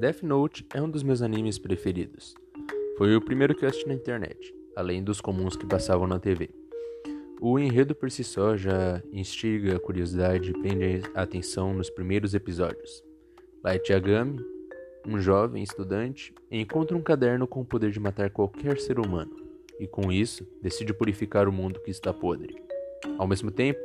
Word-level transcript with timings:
Death 0.00 0.22
Note 0.22 0.66
é 0.72 0.80
um 0.80 0.88
dos 0.88 1.02
meus 1.02 1.20
animes 1.20 1.58
preferidos. 1.58 2.34
Foi 2.96 3.14
o 3.14 3.20
primeiro 3.20 3.54
que 3.54 3.66
eu 3.66 3.68
assisti 3.68 3.86
na 3.86 3.92
internet, 3.92 4.54
além 4.74 5.04
dos 5.04 5.20
comuns 5.20 5.56
que 5.56 5.66
passavam 5.66 6.06
na 6.06 6.18
TV. 6.18 6.48
O 7.38 7.58
enredo 7.58 7.94
por 7.94 8.10
si 8.10 8.24
só 8.24 8.56
já 8.56 9.02
instiga 9.12 9.76
a 9.76 9.78
curiosidade 9.78 10.52
e 10.52 10.54
prende 10.54 11.02
a 11.14 11.20
atenção 11.20 11.74
nos 11.74 11.90
primeiros 11.90 12.32
episódios. 12.32 13.04
Light 13.62 13.92
Yagami, 13.92 14.42
um 15.06 15.20
jovem 15.20 15.62
estudante, 15.62 16.32
encontra 16.50 16.96
um 16.96 17.02
caderno 17.02 17.46
com 17.46 17.60
o 17.60 17.66
poder 17.66 17.90
de 17.90 18.00
matar 18.00 18.30
qualquer 18.30 18.80
ser 18.80 18.98
humano, 18.98 19.36
e 19.78 19.86
com 19.86 20.10
isso 20.10 20.48
decide 20.62 20.94
purificar 20.94 21.46
o 21.46 21.52
mundo 21.52 21.78
que 21.78 21.90
está 21.90 22.10
podre. 22.10 22.56
Ao 23.18 23.28
mesmo 23.28 23.50
tempo, 23.50 23.78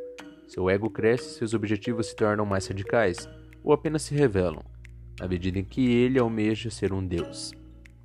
seu 0.47 0.69
ego 0.69 0.89
cresce 0.89 1.27
e 1.27 1.33
seus 1.33 1.53
objetivos 1.53 2.07
se 2.07 2.15
tornam 2.15 2.45
mais 2.45 2.65
radicais, 2.67 3.27
ou 3.61 3.73
apenas 3.73 4.03
se 4.03 4.15
revelam, 4.15 4.63
à 5.19 5.27
medida 5.27 5.59
em 5.59 5.63
que 5.63 5.87
ele 5.91 6.19
almeja 6.19 6.69
ser 6.69 6.93
um 6.93 7.05
deus. 7.05 7.53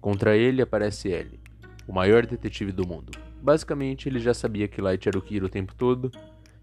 Contra 0.00 0.36
ele 0.36 0.62
aparece 0.62 1.12
L, 1.12 1.38
o 1.86 1.92
maior 1.92 2.26
detetive 2.26 2.72
do 2.72 2.86
mundo. 2.86 3.12
Basicamente, 3.42 4.08
ele 4.08 4.18
já 4.18 4.34
sabia 4.34 4.68
que 4.68 4.80
Light 4.80 5.08
era 5.08 5.18
o 5.18 5.22
Kira 5.22 5.46
o 5.46 5.48
tempo 5.48 5.74
todo 5.74 6.10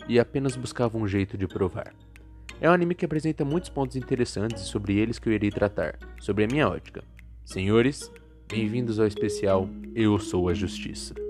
e 0.08 0.20
apenas 0.20 0.56
buscava 0.56 0.98
um 0.98 1.08
jeito 1.08 1.38
de 1.38 1.48
provar. 1.48 1.94
É 2.60 2.70
um 2.70 2.74
anime 2.74 2.96
que 2.96 3.06
apresenta 3.06 3.46
muitos 3.46 3.70
pontos 3.70 3.96
interessantes 3.96 4.64
sobre 4.64 4.98
eles 4.98 5.20
que 5.20 5.30
eu 5.30 5.34
irei 5.34 5.52
tratar, 5.52 6.00
sobre 6.20 6.44
a 6.44 6.48
minha 6.48 6.68
ótica. 6.68 7.04
Senhores, 7.46 8.12
bem-vindos 8.48 9.00
ao 9.00 9.06
especial 9.06 9.70
Eu 9.94 10.18
Sou 10.18 10.50
a 10.50 10.54
Justiça. 10.54 11.27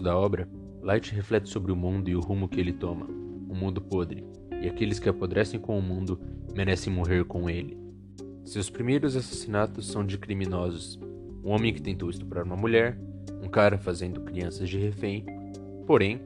Começo 0.00 0.02
da 0.02 0.16
obra, 0.16 0.48
Light 0.82 1.14
reflete 1.14 1.50
sobre 1.50 1.70
o 1.70 1.76
mundo 1.76 2.08
e 2.08 2.16
o 2.16 2.20
rumo 2.20 2.48
que 2.48 2.58
ele 2.58 2.72
toma, 2.72 3.06
um 3.06 3.54
mundo 3.54 3.80
podre, 3.82 4.24
e 4.62 4.66
aqueles 4.66 4.98
que 4.98 5.08
apodrecem 5.08 5.60
com 5.60 5.78
o 5.78 5.82
mundo 5.82 6.18
merecem 6.54 6.92
morrer 6.92 7.24
com 7.24 7.50
ele. 7.50 7.78
Seus 8.44 8.70
primeiros 8.70 9.14
assassinatos 9.14 9.86
são 9.86 10.04
de 10.04 10.16
criminosos, 10.16 10.98
um 11.44 11.50
homem 11.50 11.72
que 11.72 11.82
tentou 11.82 12.08
estuprar 12.08 12.44
uma 12.44 12.56
mulher, 12.56 12.98
um 13.42 13.48
cara 13.48 13.76
fazendo 13.76 14.22
crianças 14.22 14.68
de 14.68 14.78
refém. 14.78 15.24
Porém, 15.86 16.20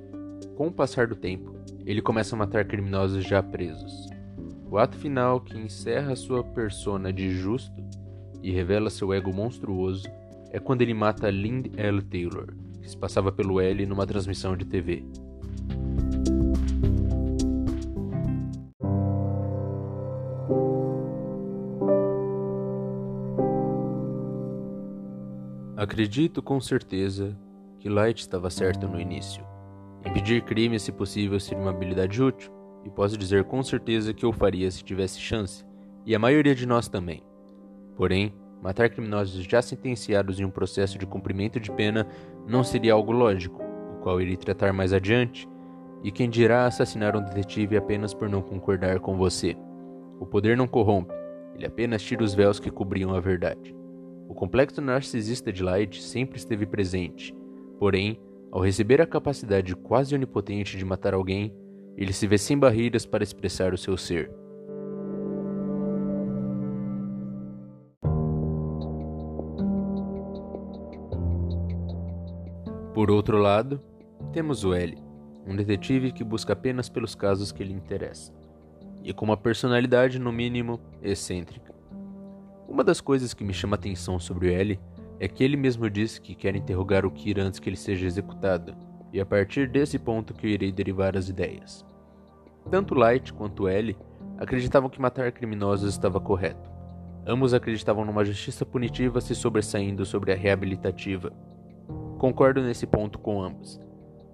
com 0.56 0.68
o 0.68 0.72
passar 0.72 1.08
do 1.08 1.16
tempo, 1.16 1.54
ele 1.84 2.00
começa 2.00 2.36
a 2.36 2.38
matar 2.38 2.64
criminosos 2.64 3.24
já 3.24 3.42
presos. 3.42 4.08
O 4.70 4.78
ato 4.78 4.96
final 4.96 5.40
que 5.40 5.58
encerra 5.58 6.16
sua 6.16 6.44
persona 6.44 7.12
de 7.12 7.30
justo 7.30 7.82
e 8.42 8.52
revela 8.52 8.90
seu 8.90 9.12
ego 9.12 9.32
monstruoso 9.32 10.08
é 10.50 10.60
quando 10.60 10.82
ele 10.82 10.94
mata 10.94 11.30
Lind 11.30 11.72
L. 11.76 12.00
Taylor, 12.02 12.54
que 12.84 12.90
se 12.90 12.96
passava 12.98 13.32
pelo 13.32 13.58
L 13.58 13.86
numa 13.86 14.06
transmissão 14.06 14.54
de 14.54 14.66
TV. 14.66 15.02
Acredito 25.74 26.42
com 26.42 26.60
certeza 26.60 27.36
que 27.78 27.88
Light 27.88 28.20
estava 28.20 28.50
certo 28.50 28.86
no 28.86 29.00
início. 29.00 29.44
Impedir 30.06 30.42
crimes, 30.42 30.82
se 30.82 30.92
possível, 30.92 31.40
seria 31.40 31.62
uma 31.62 31.70
habilidade 31.70 32.22
útil, 32.22 32.52
e 32.84 32.90
posso 32.90 33.16
dizer 33.16 33.44
com 33.44 33.62
certeza 33.62 34.12
que 34.12 34.26
eu 34.26 34.32
faria 34.32 34.70
se 34.70 34.84
tivesse 34.84 35.18
chance, 35.18 35.64
e 36.04 36.14
a 36.14 36.18
maioria 36.18 36.54
de 36.54 36.66
nós 36.66 36.86
também. 36.86 37.22
Porém, 37.96 38.34
matar 38.64 38.88
criminosos 38.88 39.44
já 39.44 39.60
sentenciados 39.60 40.40
em 40.40 40.44
um 40.46 40.50
processo 40.50 40.96
de 40.96 41.04
cumprimento 41.04 41.60
de 41.60 41.70
pena 41.70 42.06
não 42.48 42.64
seria 42.64 42.94
algo 42.94 43.12
lógico, 43.12 43.62
o 43.62 44.00
qual 44.02 44.22
irei 44.22 44.38
tratar 44.38 44.72
mais 44.72 44.90
adiante, 44.90 45.46
e 46.02 46.10
quem 46.10 46.30
dirá 46.30 46.64
assassinar 46.64 47.14
um 47.14 47.22
detetive 47.22 47.76
apenas 47.76 48.14
por 48.14 48.26
não 48.26 48.40
concordar 48.40 49.00
com 49.00 49.18
você. 49.18 49.54
O 50.18 50.24
poder 50.24 50.56
não 50.56 50.66
corrompe, 50.66 51.12
ele 51.54 51.66
apenas 51.66 52.02
tira 52.02 52.24
os 52.24 52.32
véus 52.32 52.58
que 52.58 52.70
cobriam 52.70 53.14
a 53.14 53.20
verdade. 53.20 53.76
O 54.26 54.34
complexo 54.34 54.80
narcisista 54.80 55.52
de 55.52 55.62
Light 55.62 56.02
sempre 56.02 56.38
esteve 56.38 56.64
presente, 56.64 57.36
porém, 57.78 58.18
ao 58.50 58.62
receber 58.62 58.98
a 59.02 59.06
capacidade 59.06 59.76
quase 59.76 60.14
onipotente 60.14 60.78
de 60.78 60.84
matar 60.86 61.12
alguém, 61.12 61.54
ele 61.98 62.14
se 62.14 62.26
vê 62.26 62.38
sem 62.38 62.58
barreiras 62.58 63.04
para 63.04 63.22
expressar 63.22 63.74
o 63.74 63.78
seu 63.78 63.98
ser. 63.98 64.30
Por 72.94 73.10
outro 73.10 73.38
lado, 73.38 73.82
temos 74.32 74.64
o 74.64 74.72
L, 74.72 74.96
um 75.44 75.56
detetive 75.56 76.12
que 76.12 76.22
busca 76.22 76.52
apenas 76.52 76.88
pelos 76.88 77.12
casos 77.12 77.50
que 77.50 77.64
lhe 77.64 77.72
interessam, 77.72 78.32
e 79.02 79.12
com 79.12 79.24
uma 79.24 79.36
personalidade, 79.36 80.16
no 80.20 80.32
mínimo, 80.32 80.78
excêntrica. 81.02 81.74
Uma 82.68 82.84
das 82.84 83.00
coisas 83.00 83.34
que 83.34 83.42
me 83.42 83.52
chama 83.52 83.74
atenção 83.74 84.20
sobre 84.20 84.46
o 84.46 84.52
L 84.52 84.78
é 85.18 85.26
que 85.26 85.42
ele 85.42 85.56
mesmo 85.56 85.90
disse 85.90 86.20
que 86.20 86.36
quer 86.36 86.54
interrogar 86.54 87.04
o 87.04 87.10
Kira 87.10 87.42
antes 87.42 87.58
que 87.58 87.68
ele 87.68 87.76
seja 87.76 88.06
executado, 88.06 88.76
e 89.12 89.20
a 89.20 89.26
partir 89.26 89.68
desse 89.68 89.98
ponto 89.98 90.32
que 90.32 90.46
eu 90.46 90.50
irei 90.50 90.70
derivar 90.70 91.16
as 91.16 91.28
ideias. 91.28 91.84
Tanto 92.70 92.94
Light 92.94 93.32
quanto 93.32 93.66
L 93.66 93.96
acreditavam 94.38 94.88
que 94.88 95.00
matar 95.00 95.32
criminosos 95.32 95.92
estava 95.92 96.20
correto. 96.20 96.70
Ambos 97.26 97.54
acreditavam 97.54 98.04
numa 98.04 98.24
justiça 98.24 98.64
punitiva 98.64 99.20
se 99.20 99.34
sobressaindo 99.34 100.06
sobre 100.06 100.32
a 100.32 100.36
reabilitativa. 100.36 101.32
Concordo 102.24 102.62
nesse 102.62 102.86
ponto 102.86 103.18
com 103.18 103.42
ambos. 103.42 103.78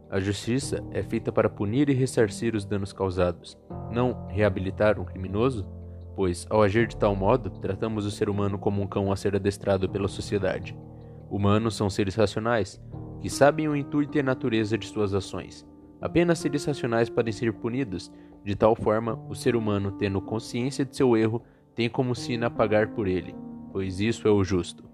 A 0.09 0.21
justiça 0.21 0.81
é 0.93 1.03
feita 1.03 1.33
para 1.33 1.51
punir 1.51 1.89
e 1.89 1.93
ressarcir 1.93 2.55
os 2.55 2.65
danos 2.65 2.93
causados, 2.93 3.59
não 3.91 4.29
reabilitar 4.29 5.01
um 5.01 5.05
criminoso 5.05 5.67
pois, 6.15 6.47
ao 6.49 6.63
agir 6.63 6.87
de 6.87 6.97
tal 6.97 7.17
modo, 7.17 7.51
tratamos 7.51 8.07
o 8.07 8.11
ser 8.13 8.31
humano 8.31 8.61
como 8.61 8.81
um 8.81 8.87
cão 8.87 9.11
a 9.11 9.17
ser 9.17 9.35
adestrado 9.35 9.89
pela 9.89 10.07
sociedade. 10.07 10.79
Humanos 11.29 11.75
são 11.75 11.91
seres 11.91 12.15
racionais, 12.15 12.81
que 13.21 13.29
sabem 13.29 13.67
o 13.67 13.75
intuito 13.75 14.17
e 14.17 14.21
a 14.21 14.23
natureza 14.23 14.79
de 14.79 14.87
suas 14.87 15.13
ações. 15.13 15.67
Apenas 16.01 16.39
seres 16.39 16.65
racionais 16.65 17.11
podem 17.11 17.33
ser 17.33 17.53
punidos, 17.55 18.09
de 18.45 18.55
tal 18.55 18.77
forma, 18.77 19.19
o 19.29 19.35
ser 19.35 19.57
humano, 19.57 19.91
tendo 19.99 20.23
consciência 20.23 20.85
de 20.85 20.97
seu 20.97 21.17
erro, 21.17 21.43
tem 21.75 21.91
como 21.91 22.15
sina 22.15 22.49
pagar 22.49 22.95
por 22.95 23.09
ele, 23.09 23.35
pois 23.73 23.99
isso 23.99 24.29
é 24.29 24.31
o 24.31 24.45
justo. 24.45 24.89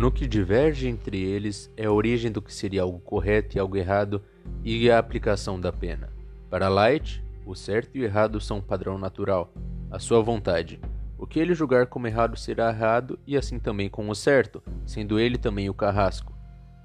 No 0.00 0.10
que 0.10 0.26
diverge 0.26 0.88
entre 0.88 1.22
eles 1.22 1.70
é 1.76 1.84
a 1.84 1.92
origem 1.92 2.32
do 2.32 2.40
que 2.40 2.54
seria 2.54 2.80
algo 2.80 2.98
correto 3.00 3.54
e 3.54 3.60
algo 3.60 3.76
errado 3.76 4.22
e 4.64 4.90
a 4.90 4.98
aplicação 4.98 5.60
da 5.60 5.70
pena. 5.70 6.08
Para 6.48 6.70
Light, 6.70 7.22
o 7.44 7.54
certo 7.54 7.90
e 7.98 8.00
o 8.00 8.04
errado 8.04 8.40
são 8.40 8.56
um 8.56 8.62
padrão 8.62 8.96
natural, 8.96 9.52
a 9.90 9.98
sua 9.98 10.22
vontade. 10.22 10.80
O 11.18 11.26
que 11.26 11.38
ele 11.38 11.52
julgar 11.52 11.86
como 11.86 12.06
errado 12.06 12.34
será 12.38 12.70
errado 12.70 13.18
e 13.26 13.36
assim 13.36 13.58
também 13.58 13.90
com 13.90 14.08
o 14.08 14.14
certo, 14.14 14.62
sendo 14.86 15.20
ele 15.20 15.36
também 15.36 15.68
o 15.68 15.74
carrasco. 15.74 16.34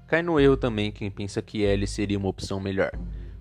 Cai 0.06 0.22
no 0.22 0.38
erro 0.38 0.58
também 0.58 0.92
quem 0.92 1.10
pensa 1.10 1.40
que 1.40 1.64
L 1.64 1.86
seria 1.86 2.18
uma 2.18 2.28
opção 2.28 2.60
melhor. 2.60 2.90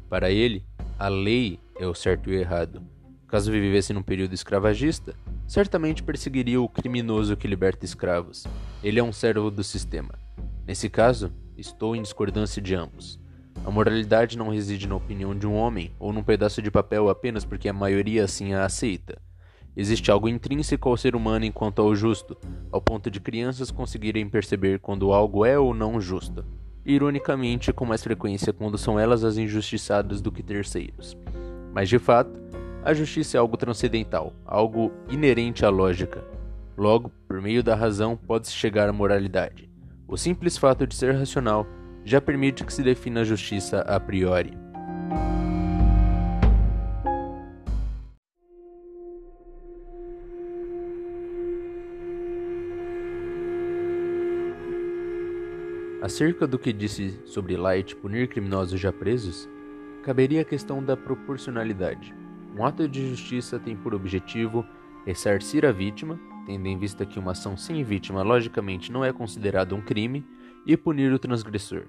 Para 0.08 0.32
ele, 0.32 0.64
a 0.98 1.10
lei 1.10 1.60
é 1.78 1.86
o 1.86 1.94
certo 1.94 2.32
e 2.32 2.38
o 2.38 2.40
errado. 2.40 2.82
Caso 3.28 3.52
vivesse 3.52 3.92
num 3.92 4.04
período 4.04 4.34
escravagista, 4.34 5.16
certamente 5.48 6.04
perseguiria 6.04 6.62
o 6.62 6.70
criminoso 6.70 7.36
que 7.36 7.48
liberta 7.48 7.86
escravos. 7.86 8.46
Ele 8.84 9.00
é 9.00 9.04
um 9.04 9.12
servo 9.12 9.50
do 9.50 9.64
sistema. 9.64 10.14
Nesse 10.68 10.90
caso, 10.90 11.32
estou 11.58 11.96
em 11.96 12.02
discordância 12.02 12.62
de 12.62 12.76
ambos. 12.76 13.20
A 13.66 13.72
moralidade 13.72 14.38
não 14.38 14.50
reside 14.50 14.88
na 14.88 14.96
opinião 14.96 15.36
de 15.36 15.48
um 15.48 15.56
homem 15.56 15.92
ou 15.98 16.14
num 16.14 16.24
pedaço 16.24 16.62
de 16.62 16.70
papel 16.70 17.10
apenas 17.10 17.44
porque 17.44 17.68
a 17.68 17.74
maioria 17.74 18.24
assim 18.24 18.54
a 18.54 18.64
aceita. 18.64 19.20
Existe 19.76 20.10
algo 20.12 20.30
intrínseco 20.30 20.88
ao 20.88 20.96
ser 20.96 21.16
humano 21.16 21.46
enquanto 21.46 21.82
ao 21.82 21.96
justo, 21.96 22.38
ao 22.72 22.80
ponto 22.80 23.10
de 23.10 23.20
crianças 23.20 23.72
conseguirem 23.72 24.30
perceber 24.30 24.80
quando 24.80 25.12
algo 25.12 25.44
é 25.44 25.58
ou 25.58 25.74
não 25.74 26.00
justo. 26.00 26.46
Ironicamente, 26.86 27.74
com 27.74 27.86
mais 27.86 28.04
frequência 28.04 28.54
quando 28.54 28.78
são 28.78 29.00
elas 29.00 29.24
as 29.24 29.38
injustiçadas 29.38 30.22
do 30.22 30.32
que 30.32 30.44
terceiros. 30.44 31.18
Mas 31.74 31.90
de 31.90 32.00
fato, 32.00 32.32
a 32.86 32.94
justiça 32.94 33.36
é 33.36 33.40
algo 33.40 33.58
transcendental, 33.58 34.32
algo 34.46 34.92
inerente 35.10 35.66
à 35.66 35.70
lógica. 35.70 36.24
Logo, 36.78 37.12
por 37.28 37.42
meio 37.42 37.64
da 37.64 37.74
razão, 37.74 38.16
pode-se 38.16 38.54
chegar 38.54 38.88
à 38.88 38.94
moralidade. 38.94 39.68
O 40.08 40.16
simples 40.16 40.56
fato 40.56 40.86
de 40.86 40.94
ser 40.94 41.16
racional 41.16 41.66
já 42.04 42.22
permite 42.22 42.64
que 42.64 42.72
se 42.72 42.84
defina 42.84 43.22
a 43.22 43.24
justiça 43.24 43.80
a 43.82 44.00
priori. 44.00 44.56
Acerca 56.04 56.46
do 56.46 56.60
que 56.60 56.72
disse 56.72 57.20
sobre 57.26 57.58
Light 57.58 57.96
punir 57.96 58.28
criminosos 58.28 58.80
já 58.80 58.94
presos, 58.94 59.50
caberia 60.04 60.42
a 60.42 60.46
questão 60.46 60.84
da 60.84 60.96
proporcionalidade. 60.96 62.14
Um 62.58 62.64
ato 62.64 62.88
de 62.88 63.10
justiça 63.10 63.60
tem 63.60 63.76
por 63.76 63.94
objetivo 63.94 64.66
ressarcir 65.06 65.66
a 65.66 65.74
vítima, 65.74 66.18
tendo 66.46 66.66
em 66.68 66.78
vista 66.78 67.06
que 67.06 67.20
uma 67.20 67.32
ação 67.32 67.58
sem 67.58 67.84
vítima 67.84 68.24
logicamente 68.24 68.94
não 68.94 69.04
é 69.04 69.12
considerada 69.12 69.76
um 69.76 69.82
crime, 69.82 70.26
e 70.66 70.78
punir 70.78 71.12
o 71.12 71.20
transgressor. 71.20 71.84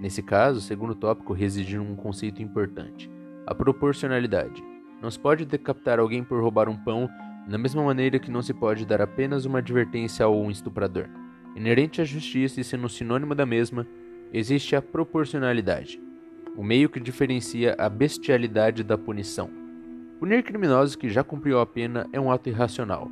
Nesse 0.00 0.20
caso, 0.20 0.58
o 0.58 0.62
segundo 0.62 0.94
tópico 0.94 1.32
reside 1.32 1.78
num 1.78 1.94
conceito 1.94 2.42
importante: 2.42 3.08
a 3.46 3.54
proporcionalidade. 3.54 4.62
Não 5.00 5.08
se 5.08 5.18
pode 5.18 5.46
decapitar 5.46 6.00
alguém 6.00 6.24
por 6.24 6.42
roubar 6.42 6.68
um 6.68 6.76
pão 6.76 7.08
da 7.46 7.56
mesma 7.56 7.82
maneira 7.84 8.18
que 8.18 8.30
não 8.30 8.42
se 8.42 8.52
pode 8.52 8.84
dar 8.84 9.00
apenas 9.00 9.44
uma 9.44 9.60
advertência 9.60 10.26
a 10.26 10.28
um 10.28 10.50
estuprador. 10.50 11.08
Inerente 11.54 12.00
à 12.00 12.04
justiça 12.04 12.60
e 12.60 12.64
sendo 12.64 12.88
sinônimo 12.88 13.36
da 13.36 13.46
mesma, 13.46 13.86
existe 14.32 14.74
a 14.74 14.82
proporcionalidade, 14.82 16.02
o 16.56 16.62
meio 16.62 16.90
que 16.90 16.98
diferencia 16.98 17.76
a 17.78 17.88
bestialidade 17.88 18.82
da 18.82 18.98
punição. 18.98 19.67
Punir 20.18 20.42
criminosos 20.42 20.96
que 20.96 21.08
já 21.08 21.22
cumpriu 21.22 21.60
a 21.60 21.66
pena 21.66 22.08
é 22.12 22.18
um 22.18 22.32
ato 22.32 22.48
irracional, 22.48 23.08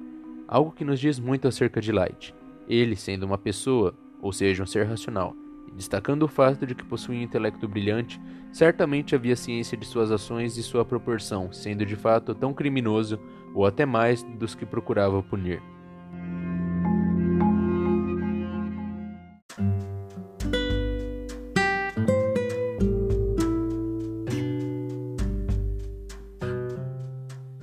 algo 0.49 0.73
que 0.73 0.85
nos 0.85 0.99
diz 0.99 1.20
muito 1.20 1.47
acerca 1.47 1.81
de 1.81 1.93
Light. 1.93 2.35
Ele, 2.69 2.97
sendo 2.97 3.25
uma 3.25 3.38
pessoa, 3.38 3.94
ou 4.20 4.32
seja, 4.32 4.64
um 4.64 4.67
ser 4.67 4.87
racional, 4.87 5.32
e 5.69 5.70
destacando 5.70 6.25
o 6.25 6.29
fato 6.29 6.67
de 6.67 6.75
que 6.75 6.85
possui 6.85 7.17
um 7.17 7.23
intelecto 7.23 7.69
brilhante, 7.69 8.20
certamente 8.50 9.14
havia 9.14 9.37
ciência 9.37 9.79
de 9.79 9.87
suas 9.87 10.11
ações 10.11 10.56
e 10.56 10.64
sua 10.64 10.85
proporção, 10.85 11.53
sendo 11.53 11.87
de 11.87 11.94
fato 11.94 12.35
tão 12.35 12.53
criminoso 12.53 13.20
ou 13.55 13.64
até 13.64 13.87
mais 13.87 14.25
dos 14.25 14.56
que 14.56 14.67
procurava 14.67 15.23
punir. 15.23 15.62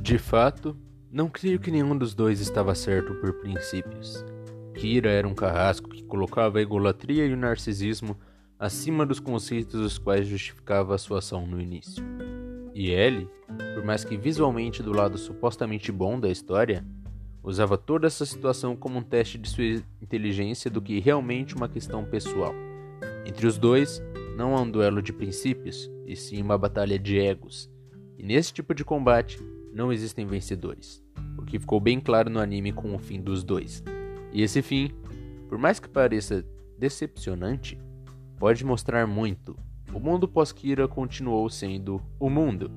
De 0.04 0.18
fato, 0.18 0.76
não 1.10 1.30
creio 1.30 1.58
que 1.58 1.72
nenhum 1.72 1.98
dos 1.98 2.14
dois 2.14 2.42
estava 2.42 2.76
certo 2.76 3.16
por 3.22 3.36
princípios. 3.36 4.26
Kira 4.76 5.10
era 5.10 5.26
um 5.26 5.34
carrasco 5.34 5.90
que 5.90 6.04
colocava 6.04 6.58
a 6.58 6.62
egolatria 6.62 7.26
e 7.26 7.32
o 7.32 7.38
narcisismo 7.38 8.18
acima 8.60 9.06
dos 9.06 9.22
conceitos 9.22 9.80
dos 9.80 9.98
quais 9.98 10.28
justificava 10.28 10.94
a 10.94 10.98
sua 10.98 11.20
ação 11.20 11.48
no 11.48 11.58
início. 11.58 12.04
E 12.74 12.90
Ellie, 12.90 13.30
por 13.74 13.86
mais 13.86 14.04
que 14.04 14.18
visualmente 14.18 14.84
do 14.84 14.92
lado 14.92 15.18
supostamente 15.18 15.90
bom 15.90 16.20
da 16.20 16.30
história, 16.30 16.86
usava 17.42 17.78
toda 17.78 18.06
essa 18.06 18.26
situação 18.26 18.76
como 18.76 19.00
um 19.00 19.04
teste 19.04 19.38
de 19.38 19.48
sua 19.48 19.82
inteligência 20.02 20.70
do 20.70 20.82
que 20.82 21.00
realmente 21.00 21.56
uma 21.56 21.70
questão 21.70 22.04
pessoal. 22.04 22.54
Entre 23.26 23.48
os 23.48 23.58
dois, 23.58 24.04
não 24.36 24.54
há 24.54 24.60
um 24.60 24.70
duelo 24.70 25.02
de 25.02 25.14
princípios, 25.14 25.90
e 26.06 26.14
sim 26.14 26.42
uma 26.42 26.58
batalha 26.58 27.00
de 27.00 27.18
egos. 27.18 27.72
E 28.18 28.24
nesse 28.24 28.52
tipo 28.52 28.76
de 28.76 28.84
combate, 28.84 29.40
não 29.74 29.92
existem 29.92 30.26
vencedores, 30.26 31.04
o 31.38 31.44
que 31.44 31.60
ficou 31.60 31.80
bem 31.80 32.00
claro 32.00 32.30
no 32.30 32.40
anime 32.40 32.72
com 32.72 32.94
o 32.94 33.00
fim 33.00 33.22
dos 33.22 33.44
dois. 33.44 33.84
E 34.32 34.42
esse 34.42 34.62
fim, 34.62 34.92
por 35.50 35.58
mais 35.58 35.80
que 35.80 35.90
pareça 35.90 36.46
decepcionante, 36.78 37.80
pode 38.38 38.64
mostrar 38.66 39.08
muito 39.08 39.56
o 39.94 40.00
mundo 40.00 40.28
pós-Kira 40.28 40.88
continuou 40.88 41.48
sendo 41.50 42.02
o 42.20 42.28
mundo. 42.28 42.72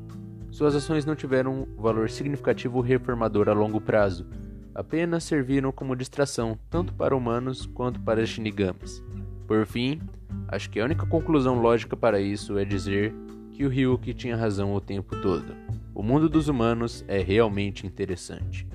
Suas 0.50 0.75
ações 0.75 1.06
não 1.06 1.16
tiveram 1.16 1.66
valor 1.78 2.10
significativo 2.10 2.81
reformador 2.81 3.49
a 3.49 3.54
longo 3.54 3.81
prazo, 3.81 4.26
apenas 4.75 5.25
serviram 5.25 5.72
como 5.72 5.96
distração 5.96 6.58
tanto 6.69 6.92
para 6.92 7.16
humanos 7.16 7.64
quanto 7.64 7.99
para 8.00 8.26
shinigamis. 8.26 9.02
Por 9.46 9.64
fim, 9.64 10.00
acho 10.49 10.69
que 10.69 10.78
a 10.78 10.84
única 10.84 11.06
conclusão 11.06 11.58
lógica 11.60 11.96
para 11.96 12.20
isso 12.20 12.58
é 12.58 12.64
dizer 12.66 13.14
que 13.52 13.64
o 13.64 13.69
Ryuki 13.70 14.12
tinha 14.12 14.37
razão 14.37 14.75
o 14.75 14.81
tempo 14.81 15.19
todo. 15.22 15.65
O 15.96 16.02
mundo 16.02 16.28
dos 16.28 16.46
humanos 16.46 17.02
é 17.08 17.22
realmente 17.22 17.87
interessante. 17.87 18.69